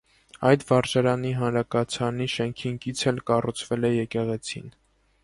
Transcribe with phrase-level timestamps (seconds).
[0.51, 4.73] Այդ վարժարանի հանրակացարանի շենքին կից էլ կառուցվել է եկեղեցին։